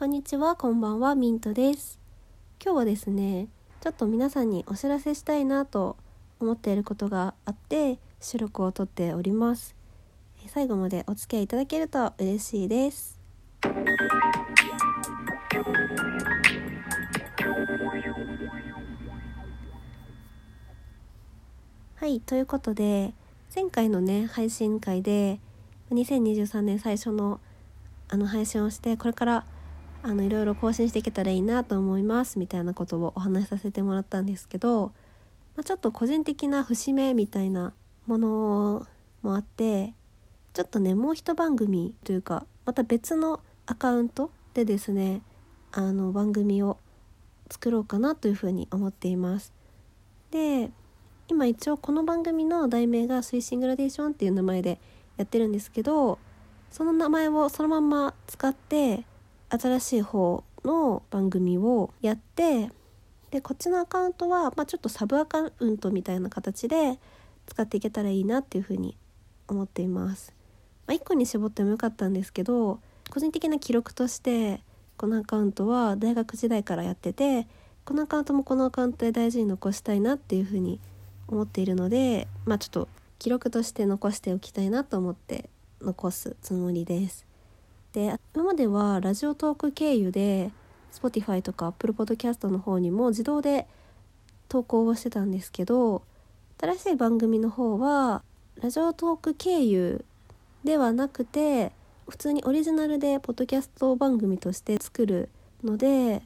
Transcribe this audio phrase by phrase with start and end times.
[0.00, 2.00] こんにちは、こんばんは、ミントです。
[2.58, 3.48] 今日はですね、
[3.82, 5.98] ちょっと皆さんにお知らせしたいなと
[6.40, 9.76] 思っていることがあって、収録を撮っております。
[10.46, 13.20] 最後までお付き合いいただけると嬉しいです。
[21.96, 23.12] はい、ということで、
[23.54, 25.40] 前回のね、配信会で、
[25.90, 27.38] 2023年最初の
[28.08, 29.44] あの配信をして、これから
[30.02, 34.92] あのいろいろ更新していけたらいいなと思いますみたいなことをお話しさせてもらったんですけど、
[35.56, 37.74] まあ、ちょっと個人的な節目みたいな
[38.06, 38.86] もの
[39.22, 39.92] もあって
[40.54, 45.20] ちょっとねもう一番組というかまた別のアカウントでですね
[45.72, 46.78] あの番組を
[47.50, 49.52] 作ろうかなというふうに思っています。
[50.30, 50.70] で
[51.28, 54.80] 今一応この番組の題名が「推進グラデーション」っていう名前で
[55.16, 56.18] やってるんですけど
[56.70, 59.04] その名前をそのまま使って
[59.50, 62.70] 新しい方の番組をやって
[63.30, 66.98] でこっちのアカウントは、まあ、ちょっとサブアカウントみたいな形で
[67.46, 68.96] 使っていけたらいいなっていうふうに
[69.48, 70.32] 思っています。
[70.86, 74.60] まあ、1個に絞ってもよかったんですけど個人的な記録として
[74.96, 77.46] このアカウントは大学時代からやってて
[77.84, 80.80] このアカウントもこのアカウントで大事に残したいなっていうふうに
[81.28, 82.88] 思っているのでまあちょっと
[83.18, 85.48] 記録として残しておきたいなと思って
[85.80, 87.29] 残すつもりです。
[87.92, 90.52] で今まではラジオトーク経由で
[90.92, 93.66] Spotify とか Apple Podcast の方にも自動で
[94.48, 96.02] 投稿をしてたんですけど
[96.60, 98.22] 新しい番組の方は
[98.62, 100.04] ラジオトーク経由
[100.62, 101.72] ではなくて
[102.08, 105.28] 普通にオリジナルでポッドキャスト番組として作る
[105.64, 106.22] ので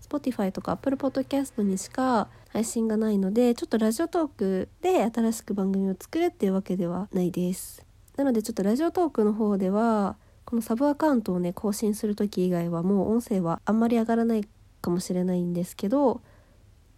[0.00, 7.84] Spotify とか Apple Podcast にしか配信がないのでちょっとラジオトークで新しく番組を作るっていうわけではないです。
[8.16, 10.16] なのでちょっとラジオトークの方では
[10.50, 14.48] このサブアカウントをね更新する時以外はもう音声はあんまり上がらない
[14.82, 16.20] かもしれないんですけど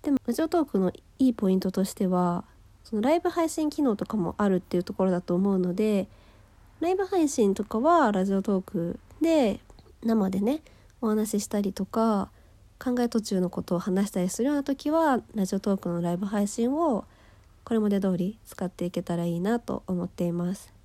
[0.01, 2.45] でもラジオトークのいいポイントとしては
[2.83, 6.09] そのライブ配信機能とかもあるっていうところだと思うので
[6.81, 9.61] ライブ配信とかはラジオトークで
[10.03, 10.63] 生でね
[11.03, 12.31] お話ししたりとか
[12.79, 17.05] 考え途中のことを話したりするような時はラジオトークのライブ配信を
[17.65, 20.82] これまで通り使っていけたらいいなと思っています。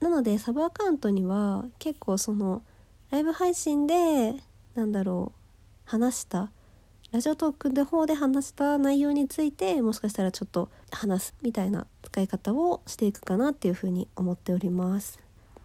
[0.00, 2.62] なのでサブアカウントには結構その
[3.10, 4.34] ライブ配信で
[4.74, 5.40] なんだろう
[5.84, 6.50] 話した
[7.12, 15.18] ラジオトークの方で話した内容についてもしかしたらちょっと話すみたいな使い方をしていくかなっていうふうに思っております。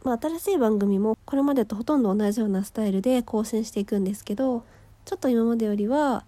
[0.03, 4.63] まあ、新しい番組もこれまでとほとんど同じようなスタイルで更新していくんですけど
[5.06, 6.24] ちょっと今までよりは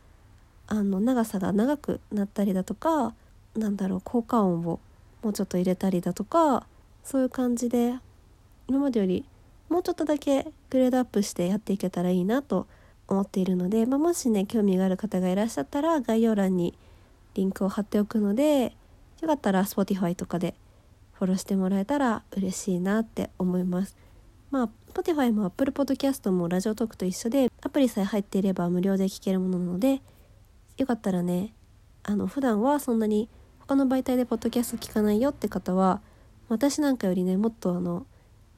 [0.67, 3.13] あの長さが長くなったりだとか
[3.55, 4.79] なんだろう効果音を
[5.23, 6.65] もうちょっと入れたりだとか
[7.03, 7.95] そういう感じで
[8.67, 9.25] 今までより
[9.69, 12.67] もうちょっとだけグレードアップしてやっていけたらいいなと
[13.07, 16.73] 思っているので、まあ、もしね興味がある方がいらっしゃったら概要欄に
[17.33, 18.75] リンクを貼っておくので
[19.21, 20.55] よかったら Spotify とかで
[21.13, 23.95] フォローしてもらえたら嬉しいなって思います。
[24.51, 30.01] まあ Spotify も Apple Podcast もラジオトークと一緒でアプリさえ入っていれば無料で聴けるものなので
[30.77, 31.53] よかったらね
[32.03, 36.01] あの普段はそんなに他の媒体でポッドキャスト聞かないよって方は
[36.53, 38.05] 私なんかよりねもっとあの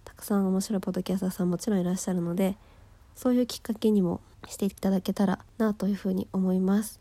[0.03, 2.57] たくさん面白いポッドキャスターさんもちろんいらっしゃるので
[3.15, 6.99] そういうきっかけにもしていただけたらなというふうに思います。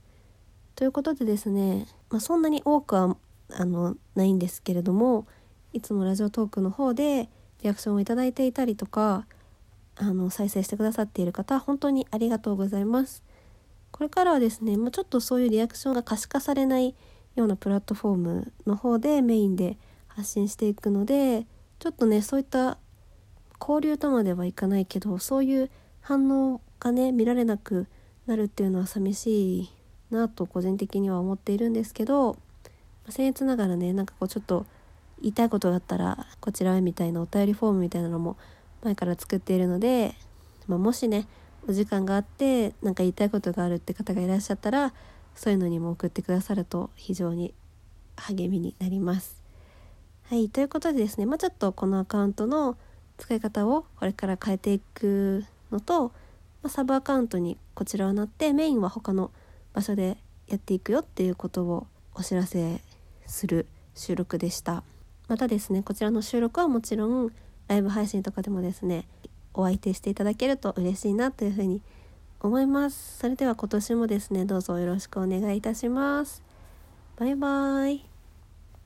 [0.77, 3.17] ということでですね、まあ、そんなに多くは
[3.51, 5.27] あのないんですけれども
[5.73, 7.29] いつもラジオトークの方で
[7.63, 9.27] リアクションをいただいていたりとか
[9.97, 13.23] あの再生してくださっている方本当にありがとうございます。
[13.91, 16.95] これからはですね、まあ、ちょっとそういうリアクションが可視化されない
[17.37, 19.77] ようなプラットフォームの方でメインで
[20.17, 21.47] 発信していくので
[21.79, 22.79] ちょっとねそういった
[23.61, 25.71] 交流とまではいかないけどそういう
[26.01, 27.87] 反応がね見られなく
[28.27, 29.71] なるっていうのは寂しい
[30.11, 32.37] なと個人的には思っているんですけど
[33.09, 34.67] 僭越ながらねなんかこうちょっと
[35.21, 38.37] 言いたいことがあったらこちらへみたいなお便りフォームみたいなのも
[38.83, 40.15] 前から作っているので、
[40.67, 41.27] まあ、もしね
[41.67, 44.93] お時間があって何か言いたいことがあるって方がいらっしゃったら
[45.35, 47.55] そういうのにも送ってくださると非常に
[48.17, 49.44] 励みになります。
[50.27, 52.79] はいということでですね、まあ、ちょっとこのアカウントの
[53.19, 56.13] 使い方をこれから変えていくのと、ま
[56.65, 59.31] あ、サブアカウントにこちらはなってメインは他の
[59.75, 60.17] 場所で
[60.49, 62.81] やっていくよっていうことをお知らせ
[63.27, 64.83] する収録でした。
[65.29, 67.31] またですねこちらの収録はもちろん
[67.69, 69.07] ライブ配信とかでもですね
[69.53, 71.83] お相手していただけると嬉しいなというふうに
[72.41, 73.19] 思います。
[73.19, 76.43] それでは今年もですねどうぞよろしくお願いいたします。
[77.17, 78.14] バイバーイ。